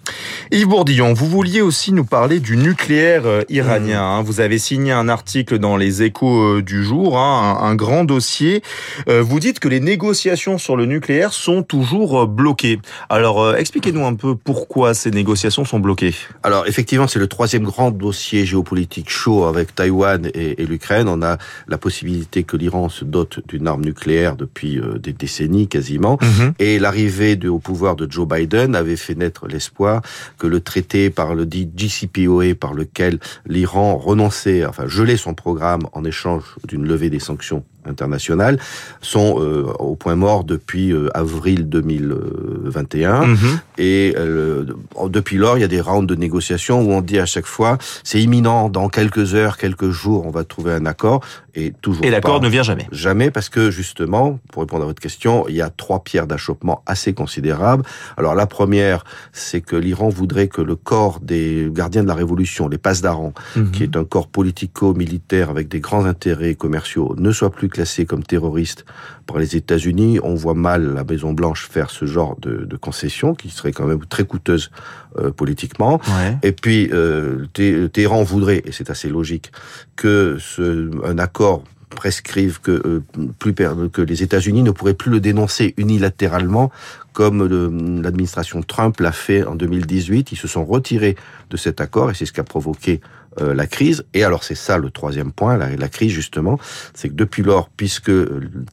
Yves 0.51 0.67
Bourdillon, 0.67 1.13
vous 1.13 1.27
vouliez 1.27 1.61
aussi 1.61 1.91
nous 1.91 2.05
parler 2.05 2.39
du 2.39 2.57
nucléaire 2.57 3.25
euh, 3.25 3.43
iranien. 3.49 4.01
Hein. 4.01 4.21
Vous 4.23 4.39
avez 4.39 4.57
signé 4.57 4.91
un 4.91 5.09
article 5.09 5.59
dans 5.59 5.77
les 5.77 6.01
Échos 6.01 6.57
euh, 6.57 6.61
du 6.63 6.83
jour, 6.83 7.17
hein, 7.19 7.59
un, 7.61 7.75
grand 7.75 8.03
dossier. 8.03 8.61
Vous 9.07 9.39
dites 9.39 9.59
que 9.59 9.67
les 9.67 9.79
négociations 9.79 10.57
sur 10.57 10.75
le 10.75 10.85
nucléaire 10.85 11.33
sont 11.33 11.63
toujours 11.63 12.27
bloquées. 12.27 12.79
Alors, 13.09 13.55
expliquez-nous 13.55 14.05
un 14.05 14.15
peu 14.15 14.35
pourquoi 14.35 14.93
ces 14.93 15.11
négociations 15.11 15.65
sont 15.65 15.79
bloquées. 15.79 16.13
Alors, 16.43 16.67
effectivement, 16.67 17.07
c'est 17.07 17.19
le 17.19 17.27
troisième 17.27 17.63
grand 17.63 17.91
dossier 17.91 18.45
géopolitique 18.45 19.09
chaud 19.09 19.45
avec 19.45 19.73
Taïwan 19.75 20.29
et, 20.33 20.61
et 20.61 20.65
l'Ukraine. 20.65 21.07
On 21.07 21.21
a 21.21 21.37
la 21.67 21.77
possibilité 21.77 21.88
possibilité 21.89 22.43
que 22.43 22.55
l'Iran 22.55 22.87
se 22.87 23.03
dote 23.03 23.39
d'une 23.47 23.67
arme 23.67 23.83
nucléaire 23.83 24.35
depuis 24.35 24.77
euh, 24.77 24.99
des 24.99 25.11
décennies 25.11 25.67
quasiment. 25.67 26.19
Mhm. 26.21 26.53
Et 26.59 26.77
l'arrivée 26.77 27.35
au 27.47 27.57
pouvoir 27.57 27.95
de 27.95 28.05
Joe 28.07 28.27
Biden 28.27 28.75
avait 28.75 28.95
fait 28.95 29.15
naître 29.15 29.47
l'espoir 29.47 30.03
que 30.37 30.45
le 30.45 30.59
traité 30.61 31.09
par 31.09 31.33
le 31.33 31.47
dit 31.47 31.67
JCPOA 31.75 32.53
par 32.53 32.75
lequel 32.75 33.17
l'Iran 33.47 33.97
renonçait, 33.97 34.67
enfin 34.67 34.85
gelait 34.85 35.17
son 35.17 35.33
programme 35.33 35.81
en 35.93 36.05
échange 36.05 36.43
d'une 36.67 36.87
levée 36.87 37.09
des 37.09 37.19
sanctions 37.19 37.63
internationales 37.85 38.59
sont 39.01 39.37
euh, 39.39 39.65
au 39.79 39.95
point 39.95 40.15
mort 40.15 40.43
depuis 40.43 40.91
euh, 40.91 41.09
avril 41.13 41.69
2021 41.69 43.25
mhm. 43.25 43.37
et 43.77 44.15
euh, 44.17 44.65
depuis 45.07 45.37
lors 45.37 45.57
il 45.57 45.61
y 45.61 45.63
a 45.63 45.67
des 45.67 45.81
rounds 45.81 46.07
de 46.07 46.15
négociations 46.15 46.81
où 46.81 46.91
on 46.91 47.01
dit 47.01 47.19
à 47.19 47.25
chaque 47.25 47.45
fois 47.45 47.77
c'est 48.03 48.21
imminent 48.21 48.69
dans 48.69 48.89
quelques 48.89 49.33
heures 49.33 49.57
quelques 49.57 49.89
jours 49.89 50.25
on 50.25 50.31
va 50.31 50.43
trouver 50.43 50.73
un 50.73 50.85
accord 50.85 51.21
et 51.59 51.73
toujours 51.81 52.03
et 52.05 52.09
l'accord 52.09 52.41
ne 52.41 52.49
vient 52.49 52.63
jamais 52.63 52.87
jamais 52.91 53.31
parce 53.31 53.49
que 53.49 53.71
justement 53.71 54.39
pour 54.51 54.61
répondre 54.63 54.83
à 54.83 54.87
votre 54.87 55.01
question 55.01 55.45
il 55.47 55.55
y 55.55 55.61
a 55.61 55.69
trois 55.69 56.03
pierres 56.03 56.27
d'achoppement 56.27 56.81
assez 56.85 57.13
considérables 57.13 57.83
alors 58.17 58.35
la 58.35 58.47
première 58.47 59.03
c'est 59.33 59.61
que 59.61 59.75
l'Iran 59.75 60.09
voudrait 60.09 60.47
que 60.47 60.61
le 60.61 60.75
corps 60.75 61.19
des 61.19 61.69
gardiens 61.71 62.03
de 62.03 62.07
la 62.07 62.15
révolution 62.15 62.67
les 62.67 62.77
Pasdaran 62.77 63.33
mhm. 63.55 63.71
qui 63.71 63.83
est 63.83 63.95
un 63.97 64.05
corps 64.05 64.27
politico-militaire 64.27 65.49
avec 65.49 65.67
des 65.67 65.79
grands 65.79 66.05
intérêts 66.05 66.55
commerciaux 66.55 67.15
ne 67.17 67.31
soit 67.31 67.51
plus 67.51 67.69
classés 67.69 68.05
comme 68.05 68.23
terroristes 68.23 68.85
par 69.29 69.37
les 69.37 69.55
États-Unis. 69.55 70.19
On 70.23 70.35
voit 70.35 70.55
mal 70.55 70.93
la 70.93 71.03
Maison 71.03 71.33
Blanche 71.33 71.67
faire 71.69 71.89
ce 71.89 72.05
genre 72.05 72.35
de, 72.39 72.65
de 72.65 72.77
concession 72.77 73.35
qui 73.35 73.49
serait 73.49 73.71
quand 73.71 73.85
même 73.85 74.05
très 74.05 74.25
coûteuse 74.25 74.71
euh, 75.17 75.31
politiquement. 75.31 75.99
Et 76.43 76.51
puis 76.51 76.89
euh, 76.93 77.47
Téhéran 77.53 78.23
voudrait, 78.23 78.61
et 78.65 78.71
c'est 78.71 78.89
assez 78.89 79.09
logique, 79.09 79.51
que 79.95 80.37
ce, 80.39 80.89
un 81.03 81.17
accord 81.17 81.48
prescrive 81.89 82.61
que 82.61 82.71
euh, 82.71 83.03
plus 83.39 83.53
que 83.53 84.01
les 84.01 84.23
États-Unis 84.23 84.63
ne 84.63 84.71
pourraient 84.71 84.93
plus 84.93 85.11
le 85.11 85.19
dénoncer 85.19 85.73
unilatéralement 85.77 86.71
comme 87.13 88.01
l'administration 88.01 88.61
Trump 88.61 88.99
l'a 88.99 89.11
fait 89.11 89.43
en 89.43 89.55
2018. 89.55 90.31
Ils 90.31 90.37
se 90.37 90.47
sont 90.47 90.63
retirés 90.63 91.15
de 91.49 91.57
cet 91.57 91.81
accord 91.81 92.11
et 92.11 92.13
c'est 92.13 92.25
ce 92.25 92.31
qui 92.31 92.39
a 92.39 92.43
provoqué 92.43 93.01
euh, 93.39 93.53
la 93.53 93.67
crise. 93.67 94.05
Et 94.13 94.23
alors 94.23 94.43
c'est 94.43 94.55
ça 94.55 94.77
le 94.77 94.89
troisième 94.89 95.31
point, 95.31 95.57
la, 95.57 95.75
la 95.75 95.87
crise 95.87 96.11
justement, 96.11 96.59
c'est 96.93 97.09
que 97.09 97.13
depuis 97.13 97.43
lors, 97.43 97.69
puisque 97.69 98.11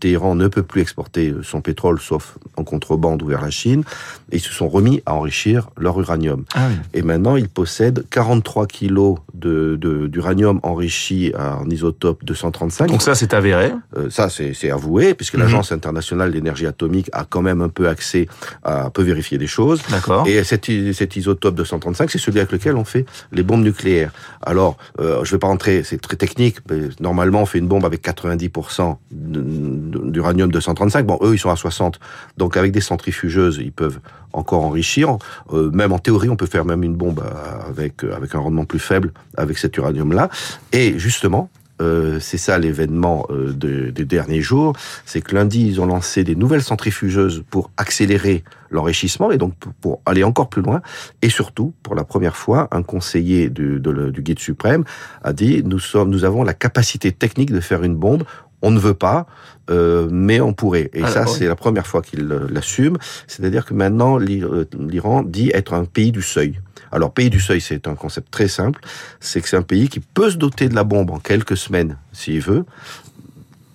Téhéran 0.00 0.34
ne 0.34 0.48
peut 0.48 0.62
plus 0.62 0.80
exporter 0.80 1.34
son 1.42 1.60
pétrole 1.60 2.00
sauf 2.00 2.38
en 2.56 2.64
contrebande 2.64 3.22
ou 3.22 3.26
vers 3.26 3.42
la 3.42 3.50
Chine, 3.50 3.84
ils 4.32 4.40
se 4.40 4.52
sont 4.52 4.68
remis 4.68 5.02
à 5.06 5.14
enrichir 5.14 5.70
leur 5.76 5.98
uranium. 6.00 6.44
Ah 6.54 6.68
et 6.94 7.02
maintenant, 7.02 7.36
ils 7.36 7.48
possèdent 7.48 8.04
43 8.10 8.66
kilos 8.66 9.18
de 9.34 9.76
d'uranium 10.06 10.60
enrichi 10.62 11.32
en 11.38 11.68
isotope 11.68 12.24
235. 12.24 12.88
Donc 12.88 13.02
ça, 13.02 13.14
c'est 13.14 13.34
avéré 13.34 13.72
euh, 13.96 14.10
Ça, 14.10 14.28
c'est 14.30 14.70
avoué, 14.70 15.14
puisque 15.14 15.34
mhm. 15.34 15.42
l'Agence 15.42 15.72
internationale 15.72 16.32
d'énergie 16.32 16.66
atomique 16.66 17.08
a 17.12 17.24
quand 17.28 17.42
même 17.42 17.60
un 17.60 17.68
peu 17.68 17.88
accès 17.88 18.28
à 18.62 18.90
peut 18.90 19.02
vérifier 19.02 19.38
des 19.38 19.46
choses. 19.46 19.82
D'accord. 19.90 20.26
Et 20.26 20.42
cet, 20.44 20.70
cet 20.92 21.16
isotope 21.16 21.54
235, 21.54 22.10
c'est 22.10 22.18
celui 22.18 22.38
avec 22.38 22.52
lequel 22.52 22.76
on 22.76 22.84
fait 22.84 23.04
les 23.32 23.42
bombes 23.42 23.62
nucléaires. 23.62 24.12
Alors, 24.46 24.76
euh, 25.00 25.24
je 25.24 25.30
ne 25.30 25.36
vais 25.36 25.38
pas 25.38 25.48
rentrer, 25.48 25.82
c'est 25.82 26.00
très 26.00 26.16
technique. 26.16 26.58
Mais 26.70 26.88
normalement, 27.00 27.42
on 27.42 27.46
fait 27.46 27.58
une 27.58 27.66
bombe 27.66 27.84
avec 27.84 28.02
90% 28.02 28.96
d'uranium 29.10 30.50
235. 30.50 31.04
Bon, 31.04 31.18
eux, 31.22 31.34
ils 31.34 31.38
sont 31.38 31.50
à 31.50 31.56
60. 31.56 31.98
Donc, 32.38 32.56
avec 32.56 32.72
des 32.72 32.80
centrifugeuses, 32.80 33.58
ils 33.58 33.72
peuvent 33.72 33.98
encore 34.32 34.62
enrichir. 34.62 35.18
Euh, 35.52 35.70
même 35.72 35.92
en 35.92 35.98
théorie, 35.98 36.28
on 36.28 36.36
peut 36.36 36.46
faire 36.46 36.64
même 36.64 36.84
une 36.84 36.94
bombe 36.94 37.22
avec 37.68 38.04
avec 38.04 38.34
un 38.34 38.38
rendement 38.38 38.64
plus 38.64 38.78
faible 38.78 39.12
avec 39.36 39.58
cet 39.58 39.76
uranium-là. 39.76 40.30
Et 40.72 40.98
justement, 40.98 41.50
euh, 41.82 42.18
c'est 42.20 42.38
ça 42.38 42.58
l'événement 42.58 43.26
euh, 43.30 43.52
des 43.52 44.04
derniers 44.04 44.40
jours, 44.40 44.74
c'est 45.04 45.20
que 45.20 45.34
lundi, 45.34 45.66
ils 45.66 45.80
ont 45.80 45.86
lancé 45.86 46.24
des 46.24 46.34
nouvelles 46.34 46.62
centrifugeuses 46.62 47.44
pour 47.50 47.70
accélérer 47.76 48.44
l'enrichissement 48.70 49.30
et 49.30 49.38
donc 49.38 49.54
pour, 49.80 50.00
aller 50.06 50.24
encore 50.24 50.48
plus 50.48 50.62
loin. 50.62 50.80
Et 51.22 51.28
surtout, 51.28 51.74
pour 51.82 51.94
la 51.94 52.04
première 52.04 52.36
fois, 52.36 52.68
un 52.72 52.82
conseiller 52.82 53.50
du, 53.50 53.80
du 53.80 54.22
guide 54.22 54.38
suprême 54.38 54.84
a 55.22 55.32
dit 55.32 55.62
nous 55.64 55.78
sommes, 55.78 56.10
nous 56.10 56.24
avons 56.24 56.42
la 56.42 56.54
capacité 56.54 57.12
technique 57.12 57.52
de 57.52 57.60
faire 57.60 57.82
une 57.82 57.96
bombe. 57.96 58.24
On 58.62 58.70
ne 58.70 58.78
veut 58.78 58.94
pas, 58.94 59.26
euh, 59.70 60.08
mais 60.10 60.40
on 60.40 60.54
pourrait. 60.54 60.90
Et 60.94 61.04
ça, 61.06 61.26
c'est 61.26 61.46
la 61.46 61.56
première 61.56 61.86
fois 61.86 62.00
qu'il 62.00 62.26
l'assume. 62.26 62.96
C'est-à-dire 63.26 63.66
que 63.66 63.74
maintenant, 63.74 64.16
l'Iran 64.16 65.22
dit 65.22 65.50
être 65.52 65.74
un 65.74 65.84
pays 65.84 66.10
du 66.10 66.22
seuil. 66.22 66.58
Alors, 66.92 67.12
pays 67.12 67.30
du 67.30 67.40
seuil, 67.40 67.60
c'est 67.60 67.88
un 67.88 67.94
concept 67.94 68.30
très 68.30 68.48
simple. 68.48 68.80
C'est 69.20 69.40
que 69.40 69.48
c'est 69.48 69.56
un 69.56 69.62
pays 69.62 69.88
qui 69.88 70.00
peut 70.00 70.30
se 70.30 70.36
doter 70.36 70.68
de 70.68 70.74
la 70.74 70.84
bombe 70.84 71.10
en 71.10 71.18
quelques 71.18 71.56
semaines, 71.56 71.96
s'il 72.12 72.40
veut, 72.40 72.64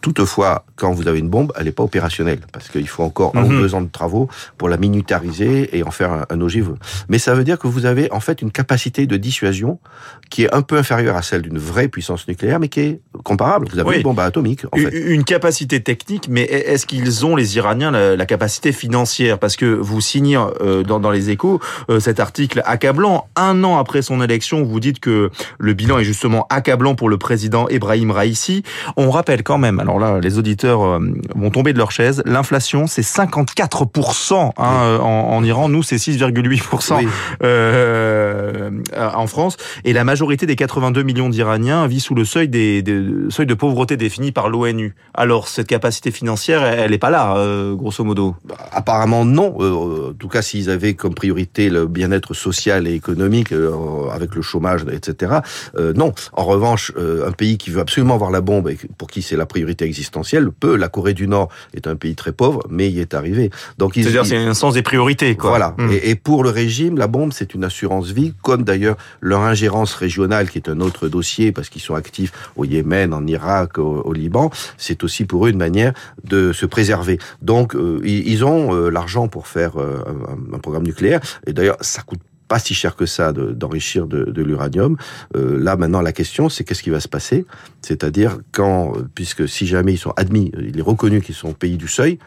Toutefois, 0.02 0.66
quand 0.76 0.92
vous 0.94 1.08
avez 1.08 1.20
une 1.20 1.30
bombe, 1.30 1.54
elle 1.58 1.66
n'est 1.66 1.72
pas 1.72 1.84
opérationnelle 1.84 2.40
parce 2.52 2.70
qu'il 2.70 2.88
faut 2.88 3.04
encore 3.04 3.36
un 3.36 3.44
ou 3.44 3.50
Mhm. 3.52 3.62
deux 3.62 3.76
ans 3.76 3.82
de 3.82 3.90
travaux 3.90 4.28
pour 4.58 4.68
la 4.68 4.78
minutariser 4.78 5.78
et 5.78 5.84
en 5.84 5.92
faire 5.92 6.12
un, 6.12 6.26
un 6.30 6.42
ogive. 6.42 6.74
Mais 7.10 7.20
ça 7.20 7.34
veut 7.36 7.44
dire 7.44 7.60
que 7.60 7.68
vous 7.68 7.86
avez 7.86 8.12
en 8.12 8.20
fait 8.20 8.42
une 8.42 8.52
capacité 8.52 9.06
de 9.06 9.18
dissuasion 9.18 9.80
qui 10.30 10.44
est 10.44 10.54
un 10.54 10.62
peu 10.64 10.78
inférieure 10.78 11.16
à 11.16 11.22
celle 11.22 11.42
d'une 11.44 11.58
vraie 11.60 11.88
puissance 11.88 12.28
nucléaire, 12.28 12.60
mais 12.60 12.68
qui 12.70 12.80
est 12.80 13.00
comparable. 13.24 13.68
Vous 13.72 13.80
avez 13.80 13.90
Oui. 13.90 13.96
une 13.98 14.04
bombe 14.04 14.20
atomique, 14.20 14.66
en 14.72 14.78
Une- 14.78 14.90
fait. 14.90 14.98
Une 14.98 15.24
capacité 15.24 15.82
technique, 15.82 16.28
mais 16.30 16.44
est-ce 16.44 16.86
qu'ils 16.86 17.26
ont, 17.26 17.36
les 17.36 17.58
Iraniens, 17.58 17.92
la, 17.92 18.16
la 18.16 18.26
capacité 18.26 18.72
financière? 18.72 19.38
Parce 19.40 19.56
que 19.56 19.66
vous 19.66 20.02
signez 20.02 20.38
euh, 20.62 20.84
dans, 20.84 21.00
dans 21.00 21.12
les 21.12 21.30
échos 21.30 21.60
euh, 21.90 22.00
cet 22.00 22.20
article 22.20 22.62
accablant. 22.66 23.28
Un 23.36 23.64
an 23.64 23.78
après 23.78 24.02
son 24.02 24.22
élection, 24.22 24.64
vous 24.64 24.80
dites 24.80 25.00
que 25.00 25.30
le 25.60 25.74
bilan 25.74 26.00
est 26.00 26.04
justement 26.04 26.48
accablant 26.50 26.96
pour 26.96 27.10
le 27.10 27.18
président 27.18 27.68
Ebrahim 27.68 28.12
Raisi. 28.12 28.64
On 28.98 29.12
rappelle 29.12 29.44
quand 29.44 29.58
même, 29.58 29.80
alors 29.80 29.91
là, 30.00 30.20
les 30.20 30.38
auditeurs 30.38 30.84
euh, 30.84 31.00
vont 31.36 31.50
tomber 31.50 31.74
de 31.74 31.78
leur 31.78 31.92
chaise, 31.92 32.22
l'inflation, 32.26 32.88
c'est 32.88 33.02
54% 33.02 34.34
hein, 34.34 34.52
euh, 34.84 35.00
en, 35.00 35.06
en 35.36 35.44
Iran. 35.44 35.70
Nous, 35.70 35.84
c'est 35.84 35.96
6,8% 35.98 36.98
Oui. 37.00 37.08
euh, 37.44 38.70
en 38.96 39.28
France. 39.28 39.58
Et 39.84 39.94
la 39.94 40.04
majorité 40.04 40.46
des 40.46 40.56
82 40.56 41.04
millions 41.04 41.30
d'Iraniens 41.30 41.88
vit 41.88 42.00
sous 42.00 42.16
le 42.16 42.26
seuil, 42.26 42.48
des, 42.50 42.82
des- 42.82 43.04
seuil 43.30 43.46
de 43.46 43.54
pauvreté 43.54 43.98
défini 43.98 44.32
par 44.32 44.50
l'ONU. 44.50 44.96
Alors, 45.14 45.48
cette 45.48 45.68
capacité 45.68 46.12
financière, 46.12 46.64
elle 46.64 46.92
n'est 46.92 46.98
pas 46.98 47.10
là, 47.10 47.36
euh, 47.38 47.76
grosso 47.76 48.04
modo. 48.04 48.36
Apparemment 48.72 49.26
non. 49.26 49.56
Euh, 49.60 50.10
en 50.12 50.14
tout 50.14 50.28
cas, 50.28 50.42
s'ils 50.42 50.70
avaient 50.70 50.94
comme 50.94 51.14
priorité 51.14 51.70
le 51.70 51.86
bien-être 51.88 52.34
social 52.34 52.88
et 52.88 52.94
économique, 52.94 53.54
avec 54.14 54.36
le 54.36 54.42
chômage, 54.42 54.82
etc. 54.92 55.40
non. 55.96 56.14
En 56.34 56.46
revanche, 56.46 56.92
un 56.98 57.32
pays 57.32 57.58
qui 57.58 57.70
veut 57.70 57.82
absolument 57.82 58.16
avoir 58.16 58.32
la 58.32 58.42
bombe 58.42 58.70
et 58.70 58.78
pour 58.98 59.10
qui 59.10 59.22
c'est 59.22 59.36
la 59.36 59.46
priorité 59.46 59.81
existentielle 59.86 60.50
peut. 60.52 60.76
La 60.76 60.90
Corée 60.90 61.14
du 61.14 61.28
Nord 61.28 61.50
est 61.74 61.88
un 61.88 61.96
pays 61.96 62.16
très 62.16 62.32
pauvre, 62.32 62.64
mais 62.70 62.90
y 62.90 63.00
est 63.00 63.14
arrivé. 63.14 63.50
Donc 63.78 63.94
C'est-à-dire, 63.96 64.26
c'est 64.26 64.38
un 64.38 64.54
sens 64.54 64.74
des 64.74 64.82
priorités, 64.82 65.36
quoi. 65.36 65.52
Voilà. 65.52 65.76
Hum. 65.78 65.92
Et, 65.92 66.12
et 66.12 66.16
pour 66.16 66.44
le 66.44 66.50
régime, 66.50 66.98
la 66.98 67.08
bombe, 67.08 67.32
c'est 67.34 67.54
une 67.54 67.64
assurance 67.64 68.12
vie, 68.12 68.34
comme 68.42 68.64
d'ailleurs 68.64 68.98
leur 69.22 69.42
ingérence 69.42 69.94
régionale, 69.94 70.50
qui 70.50 70.58
est 70.58 70.70
un 70.70 70.80
autre 70.80 71.08
dossier, 71.08 71.52
parce 71.52 71.70
qu'ils 71.70 71.82
sont 71.82 71.96
actifs 71.96 72.32
au 72.56 72.66
Yémen, 72.66 73.14
en 73.14 73.26
Irak, 73.28 73.78
au, 73.78 74.02
au 74.02 74.14
Liban. 74.14 74.50
C'est 74.78 75.04
aussi 75.04 75.26
pour 75.26 75.46
eux 75.46 75.50
une 75.50 75.58
manière 75.58 75.94
de 76.24 76.54
se 76.54 76.66
préserver. 76.66 77.20
Donc, 77.42 77.76
euh, 77.76 78.02
ils, 78.04 78.28
ils 78.28 78.46
ont 78.46 78.74
euh, 78.74 78.90
l'argent 78.90 79.28
pour 79.28 79.48
faire 79.48 79.80
euh, 79.80 80.04
un, 80.08 80.56
un 80.56 80.60
programme 80.60 80.84
nucléaire. 80.84 81.20
Et 81.48 81.54
d'ailleurs, 81.54 81.78
ça 81.82 82.02
coûte 82.02 82.20
pas 82.52 82.60
si 82.60 82.74
cher 82.74 82.98
que 82.98 83.06
ça 83.06 83.32
de- 83.32 83.52
d'enrichir 83.54 84.08
de, 84.08 84.26
de 84.26 84.42
l'uranium. 84.44 84.98
Euh, 85.38 85.58
là, 85.58 85.78
maintenant, 85.78 86.02
la 86.02 86.12
question, 86.12 86.50
c'est 86.50 86.66
qu'est-ce 86.66 86.84
qui 86.84 86.90
va 86.90 87.00
se 87.00 87.08
passer? 87.08 87.46
C'est-à-dire 87.82 88.40
quand, 88.52 88.92
puisque 89.16 89.48
si 89.48 89.66
jamais 89.66 89.94
ils 89.94 89.98
sont 89.98 90.12
admis, 90.18 90.52
il 90.60 90.78
est 90.78 90.82
reconnu 90.82 91.22
qu'ils 91.22 91.34
sont 91.36 91.48
au 91.52 91.54
pays 91.54 91.78
du 91.78 91.88
seuil, 91.88 92.20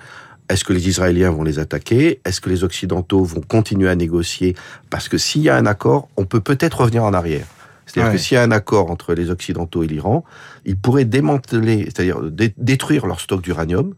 est-ce 0.48 0.64
que 0.64 0.72
les 0.72 0.88
Israéliens 0.88 1.30
vont 1.30 1.42
les 1.44 1.58
attaquer? 1.58 2.20
Est-ce 2.24 2.40
que 2.40 2.48
les 2.48 2.64
Occidentaux 2.64 3.22
vont 3.22 3.42
continuer 3.42 3.90
à 3.90 3.96
négocier? 3.96 4.56
Parce 4.88 5.10
que 5.10 5.18
s'il 5.18 5.42
y 5.42 5.50
a 5.50 5.56
un 5.56 5.66
accord, 5.66 6.08
on 6.16 6.24
peut 6.24 6.40
peut-être 6.40 6.80
revenir 6.80 7.04
en 7.04 7.12
arrière. 7.12 7.46
C'est-à-dire 7.84 8.10
Ouais. 8.12 8.16
que 8.16 8.22
s'il 8.22 8.36
y 8.36 8.38
a 8.38 8.42
un 8.42 8.50
accord 8.50 8.90
entre 8.90 9.12
les 9.12 9.28
Occidentaux 9.28 9.82
et 9.82 9.86
l'Iran, 9.86 10.24
ils 10.64 10.78
pourraient 10.78 11.04
démanteler, 11.04 11.84
c'est-à-dire 11.84 12.22
dé- 12.22 12.54
détruire 12.56 13.06
leur 13.06 13.20
stock 13.20 13.42
d'uranium, 13.42 13.92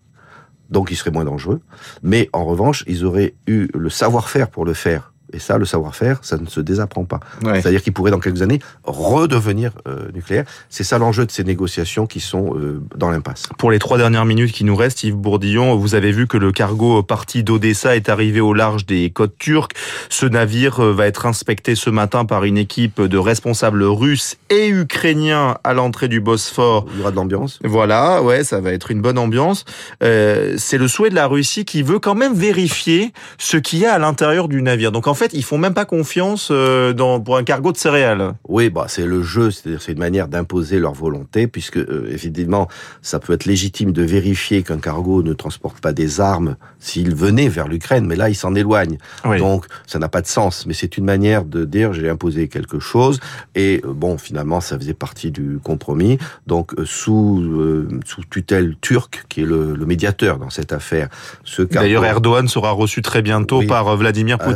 donc 0.71 0.91
ils 0.91 0.97
seraient 0.97 1.13
moins 1.13 1.25
dangereux. 1.25 1.61
Mais 2.03 2.29
en 2.33 2.45
revanche, 2.45 2.83
ils 2.89 3.05
auraient 3.05 3.35
eu 3.47 3.69
le 3.75 3.91
savoir-faire 3.91 4.49
pour 4.51 4.65
le 4.65 4.75
faire. 4.75 5.13
Et 5.33 5.39
ça, 5.39 5.59
le 5.59 5.65
savoir-faire, 5.65 6.19
ça 6.23 6.37
ne 6.37 6.47
se 6.47 6.61
désapprend 6.61 7.05
pas. 7.05 7.21
Ouais. 7.43 7.61
C'est-à-dire 7.61 7.83
qu'ils 7.83 7.93
pourraient 7.93 8.11
dans 8.11 8.21
quelques 8.21 8.43
années 8.43 8.61
redevenir 8.85 9.73
euh, 9.89 10.11
nucléaires. 10.15 10.45
C'est 10.71 10.85
ça 10.85 10.99
l'enjeu 10.99 11.27
de 11.27 11.33
ces 11.33 11.45
négociations 11.45 12.07
qui 12.07 12.21
sont 12.21 12.55
euh, 12.57 12.81
dans 12.97 13.11
l'impasse. 13.11 13.49
Pour 13.59 13.71
les 13.71 13.79
trois 13.79 13.99
dernières 13.99 14.25
minutes 14.25 14.53
qui 14.53 14.65
nous 14.65 14.77
restent, 14.77 15.03
Yves 15.03 15.17
Bourdillon, 15.17 15.77
vous 15.77 15.95
avez 15.95 16.13
vu 16.13 16.27
que 16.27 16.37
le 16.37 16.53
cargo 16.53 17.03
parti 17.03 17.43
d'Odessa 17.43 17.97
est 17.97 18.09
arrivé 18.09 18.41
au 18.41 18.55
large 18.55 18.87
des 18.87 19.11
côtes 19.11 19.37
turques. 19.39 19.73
Ce 20.11 20.27
navire 20.27 20.81
euh, 20.81 20.93
va 20.93 21.07
être 21.07 21.27
inspecté 21.27 21.75
ce 21.75 21.91
matin 21.91 22.25
par 22.25 22.45
une 22.45 22.59
équipe 22.59 23.01
de 23.01 23.19
responsables 23.19 23.83
russes 23.83 24.37
et 24.51 24.69
ukrainiens 24.69 25.59
à 25.65 25.75
l'entrée 25.75 26.09
du 26.09 26.21
Bosphore. 26.21 26.87
Il 26.93 26.99
y 26.99 27.01
aura 27.01 27.11
de 27.11 27.17
l'ambiance. 27.17 27.59
Voilà, 27.65 28.23
ouais, 28.23 28.45
ça 28.45 28.61
va 28.61 28.73
être 28.73 28.91
une 28.91 29.03
bonne 29.03 29.19
ambiance. 29.19 29.65
Euh, 30.03 30.55
c'est 30.57 30.79
le 30.79 30.89
souhait 30.89 31.11
de 31.11 31.15
la 31.15 31.27
Russie 31.27 31.65
qui 31.65 31.83
veut 31.83 31.99
quand 31.99 32.15
même 32.15 32.35
vérifier 32.35 33.13
ce 33.39 33.57
qu'il 33.57 33.81
y 33.81 33.87
a 33.87 33.95
à 33.95 33.99
l'intérieur 33.99 34.49
du 34.49 34.63
navire. 34.63 34.93
Donc 34.93 35.07
en 35.07 35.15
fait, 35.17 35.33
ils 35.35 35.43
font 35.43 35.59
même 35.59 35.75
pas 35.75 35.85
confiance 35.85 36.49
euh, 36.53 36.93
dans, 36.93 37.21
pour 37.21 37.37
un 37.37 37.43
cargo 37.43 37.73
de 37.73 37.77
céréales. 37.77 38.35
Oui, 38.49 38.71
bah 38.71 38.85
c'est 38.89 39.05
le 39.07 39.23
jeu, 39.23 39.51
c'est-à-dire 39.51 39.83
c'est 39.83 39.93
une 39.93 39.99
manière 39.99 40.29
d'imposer 40.29 40.79
leur 40.79 40.93
volonté, 40.93 41.49
puisque 41.49 41.79
euh, 41.79 42.09
évidemment 42.13 42.69
ça 43.03 43.19
peut 43.19 43.33
être 43.33 43.45
légitime 43.47 43.93
de 43.93 44.03
vérifier 44.03 44.63
qu'un 44.63 44.79
cargo 44.79 45.23
ne 45.25 45.33
transporte 45.33 45.81
pas 45.81 45.93
des 45.93 46.21
armes 46.21 46.57
s'il 46.79 47.15
venait 47.17 47.49
vers 47.49 47.67
l'Ukraine, 47.67 48.07
mais 48.07 48.15
là 48.17 48.29
il 48.29 48.35
s'en 48.37 48.55
éloigne. 48.55 48.99
Oui. 49.25 49.39
Donc 49.39 49.67
ça 49.87 49.99
n'a 49.99 50.09
pas 50.09 50.23
de 50.23 50.27
sens, 50.29 50.65
mais 50.67 50.75
c'est 50.75 50.97
une 50.97 51.05
manière 51.05 51.45
de 51.45 51.65
dire 51.65 51.93
j'ai 51.93 52.09
imposé 52.09 52.47
quelque 52.49 52.79
chose 52.79 53.19
et 53.55 53.81
euh, 53.85 53.93
bon 53.93 54.19
finalement 54.19 54.61
ça 54.61 54.79
faisait 54.79 54.95
partie 54.95 55.31
du 55.31 55.59
compromis. 55.63 56.19
Donc 56.47 56.73
sous 56.85 57.41
euh, 57.43 57.89
sous 58.05 58.23
tutelle 58.29 58.77
turque 58.81 59.25
qui 59.29 59.41
est 59.41 59.47
le, 59.47 59.75
le 59.75 59.87
médiateur 59.87 60.39
dans 60.39 60.51
cette 60.51 60.73
affaire, 60.73 61.09
ce 61.45 61.63
cargo 61.63 61.87
D'ailleurs, 61.87 62.05
Erdogan 62.05 62.47
sera 62.49 62.71
reçu 62.73 63.01
très 63.03 63.23
bientôt 63.23 63.59
Oui. 63.61 63.67
par 63.67 63.97
Vladimir 63.97 64.37
à- 64.41 64.45
à 64.45 64.47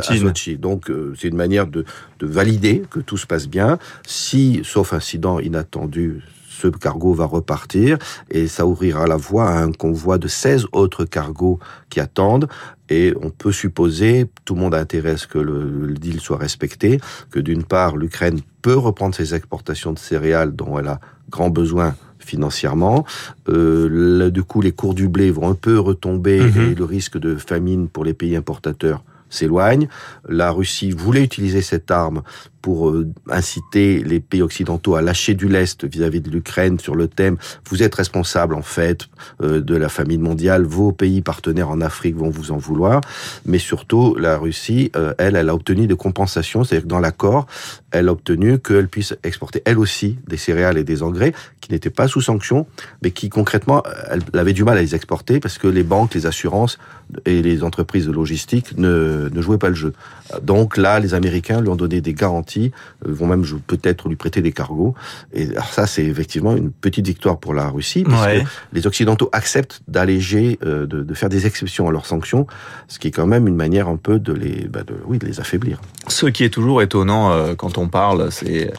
Donc 0.57 0.89
euh, 0.89 1.13
c'est 1.17 1.27
une 1.27 1.35
manière 1.37 1.67
de, 1.67 1.85
de 2.19 2.27
valider 2.27 2.83
que 2.89 2.99
tout 2.99 3.17
se 3.17 3.27
passe 3.27 3.47
bien. 3.47 3.77
Si, 4.05 4.61
sauf 4.63 4.93
incident 4.93 5.39
inattendu, 5.39 6.21
ce 6.49 6.67
cargo 6.67 7.13
va 7.13 7.25
repartir 7.25 7.97
et 8.29 8.47
ça 8.47 8.67
ouvrira 8.67 9.07
la 9.07 9.15
voie 9.17 9.49
à 9.49 9.63
un 9.63 9.71
convoi 9.71 10.19
de 10.19 10.27
16 10.27 10.67
autres 10.73 11.05
cargos 11.05 11.59
qui 11.89 11.99
attendent. 11.99 12.47
Et 12.89 13.13
on 13.21 13.29
peut 13.31 13.51
supposer, 13.53 14.29
tout 14.45 14.53
le 14.53 14.59
monde 14.61 14.75
a 14.75 14.79
intérêt 14.79 15.11
à 15.11 15.17
ce 15.17 15.25
que 15.25 15.39
le, 15.39 15.87
le 15.87 15.93
deal 15.95 16.19
soit 16.19 16.37
respecté, 16.37 16.99
que 17.31 17.39
d'une 17.39 17.63
part, 17.63 17.95
l'Ukraine 17.97 18.41
peut 18.61 18.75
reprendre 18.77 19.15
ses 19.15 19.33
exportations 19.33 19.93
de 19.93 19.97
céréales 19.99 20.55
dont 20.55 20.77
elle 20.77 20.87
a 20.89 20.99
grand 21.29 21.49
besoin 21.49 21.95
financièrement. 22.19 23.05
Euh, 23.49 23.87
là, 24.19 24.29
du 24.29 24.43
coup, 24.43 24.61
les 24.61 24.71
cours 24.73 24.93
du 24.93 25.07
blé 25.07 25.31
vont 25.31 25.49
un 25.49 25.55
peu 25.55 25.79
retomber 25.79 26.39
Mhm. 26.41 26.61
et 26.71 26.75
le 26.75 26.85
risque 26.85 27.17
de 27.17 27.35
famine 27.35 27.87
pour 27.87 28.03
les 28.05 28.13
pays 28.13 28.35
importateurs 28.35 29.03
s'éloigne. 29.31 29.87
La 30.27 30.51
Russie 30.51 30.91
voulait 30.91 31.23
utiliser 31.23 31.61
cette 31.61 31.89
arme 31.89 32.21
pour 32.61 32.89
euh, 32.89 33.07
inciter 33.29 34.03
les 34.03 34.19
pays 34.19 34.41
occidentaux 34.41 34.95
à 34.95 35.01
lâcher 35.01 35.33
du 35.33 35.47
lest 35.47 35.85
vis-à-vis 35.85 36.21
de 36.21 36.29
l'Ukraine 36.29 36.79
sur 36.79 36.95
le 36.95 37.07
thème 37.07 37.37
vous 37.69 37.83
êtes 37.83 37.95
responsable 37.95 38.55
en 38.55 38.61
fait 38.61 39.07
euh, 39.41 39.61
de 39.61 39.75
la 39.75 39.89
famine 39.89 40.21
mondiale, 40.21 40.63
vos 40.63 40.91
pays 40.91 41.21
partenaires 41.21 41.69
en 41.69 41.81
Afrique 41.81 42.15
vont 42.15 42.29
vous 42.29 42.51
en 42.51 42.57
vouloir, 42.57 43.01
mais 43.45 43.59
surtout 43.59 44.15
la 44.15 44.37
Russie, 44.37 44.91
euh, 44.95 45.13
elle, 45.17 45.35
elle 45.35 45.49
a 45.49 45.55
obtenu 45.55 45.87
des 45.87 45.95
compensations, 45.95 46.63
c'est-à-dire 46.63 46.83
que 46.83 46.89
dans 46.89 46.99
l'accord, 46.99 47.47
elle 47.91 48.09
a 48.09 48.11
obtenu 48.11 48.59
qu'elle 48.59 48.87
puisse 48.87 49.15
exporter 49.23 49.61
elle 49.65 49.79
aussi 49.79 50.17
des 50.27 50.37
céréales 50.37 50.77
et 50.77 50.83
des 50.83 51.03
engrais 51.03 51.33
qui 51.61 51.71
n'étaient 51.71 51.89
pas 51.89 52.07
sous 52.07 52.21
sanction, 52.21 52.65
mais 53.01 53.11
qui 53.11 53.29
concrètement, 53.29 53.83
elle 54.09 54.21
avait 54.33 54.53
du 54.53 54.63
mal 54.63 54.77
à 54.77 54.81
les 54.81 54.95
exporter 54.95 55.39
parce 55.39 55.57
que 55.57 55.67
les 55.67 55.83
banques, 55.83 56.13
les 56.13 56.25
assurances 56.25 56.77
et 57.25 57.41
les 57.41 57.63
entreprises 57.63 58.07
de 58.07 58.11
logistique 58.11 58.77
ne, 58.77 59.29
ne 59.31 59.41
jouaient 59.41 59.57
pas 59.57 59.69
le 59.69 59.75
jeu. 59.75 59.93
Donc 60.41 60.77
là, 60.77 60.99
les 60.99 61.13
Américains 61.13 61.61
lui 61.61 61.69
ont 61.69 61.75
donné 61.75 62.01
des 62.01 62.13
garanties, 62.13 62.50
euh, 62.59 63.11
vont 63.11 63.27
même 63.27 63.43
peut-être 63.67 64.07
lui 64.09 64.15
prêter 64.15 64.41
des 64.41 64.51
cargos. 64.51 64.93
Et 65.33 65.49
alors 65.51 65.67
ça, 65.71 65.87
c'est 65.87 66.03
effectivement 66.05 66.55
une 66.55 66.71
petite 66.71 67.07
victoire 67.07 67.37
pour 67.39 67.53
la 67.53 67.69
Russie, 67.69 68.03
parce 68.03 68.25
Ouais. 68.25 68.43
les 68.73 68.85
Occidentaux 68.87 69.29
acceptent 69.31 69.81
d'alléger, 69.87 70.59
euh, 70.63 70.85
de, 70.85 71.01
de 71.03 71.13
faire 71.13 71.29
des 71.29 71.45
exceptions 71.47 71.87
à 71.87 71.91
leurs 71.91 72.05
sanctions, 72.05 72.45
ce 72.87 72.99
qui 72.99 73.07
est 73.07 73.11
quand 73.11 73.25
même 73.27 73.47
une 73.47 73.55
manière 73.55 73.87
un 73.87 73.97
peu 73.97 74.19
de 74.19 74.33
les, 74.33 74.67
bah 74.67 74.83
de, 74.85 74.93
oui, 75.05 75.17
de 75.17 75.25
les 75.25 75.39
affaiblir. 75.39 75.79
Ce 76.07 76.25
qui 76.27 76.43
est 76.43 76.49
toujours 76.49 76.81
étonnant 76.81 77.31
euh, 77.31 77.55
quand 77.55 77.77
on 77.77 77.87
parle, 77.87 78.31
c'est 78.31 78.71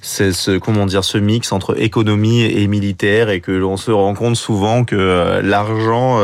c'est 0.00 0.32
ce 0.32 0.58
comment 0.58 0.86
dire 0.86 1.04
ce 1.04 1.18
mix 1.18 1.52
entre 1.52 1.80
économie 1.80 2.42
et 2.42 2.66
militaire 2.66 3.30
et 3.30 3.40
que 3.40 3.52
l'on 3.52 3.76
se 3.76 3.90
rend 3.90 4.14
compte 4.14 4.36
souvent 4.36 4.84
que 4.84 5.40
l'argent 5.42 6.20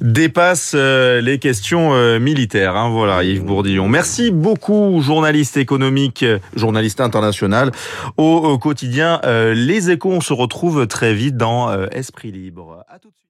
dépasse 0.00 0.74
les 0.74 1.38
questions 1.38 2.18
militaires. 2.18 2.76
Hein, 2.76 2.90
voilà, 2.90 3.22
Yves 3.24 3.44
Bourdillon. 3.44 3.88
Merci 3.88 4.30
beaucoup, 4.30 5.00
journaliste 5.02 5.56
économique, 5.56 6.24
journaliste 6.54 7.00
international 7.00 7.72
au, 8.16 8.24
au 8.24 8.58
quotidien 8.58 9.20
euh, 9.24 9.54
Les 9.54 9.90
Échos. 9.90 10.10
On 10.10 10.20
se 10.20 10.32
retrouve 10.32 10.86
très 10.86 11.14
vite 11.14 11.36
dans 11.36 11.70
euh, 11.70 11.86
Esprit 11.92 12.32
Libre. 12.32 12.84
À 12.88 12.98
tout 12.98 13.08
de 13.08 13.14
suite. 13.14 13.20